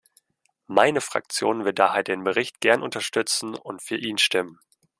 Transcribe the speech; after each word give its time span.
Meine 0.65 0.99
Fraktion 0.99 1.63
wird 1.63 1.77
daher 1.77 2.01
den 2.01 2.23
Bericht 2.23 2.59
gern 2.59 2.81
unterstützen 2.81 3.53
und 3.53 3.83
für 3.83 3.97
ihn 3.97 4.17
stimmen. 4.17 4.57